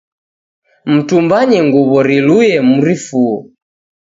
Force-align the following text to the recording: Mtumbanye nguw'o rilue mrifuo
Mtumbanye 0.93 1.57
nguw'o 1.67 1.99
rilue 2.07 2.51
mrifuo 2.69 3.37